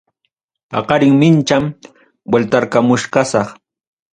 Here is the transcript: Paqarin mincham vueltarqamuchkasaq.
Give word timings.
Paqarin 0.71 1.13
mincham 1.21 1.63
vueltarqamuchkasaq. 2.31 3.47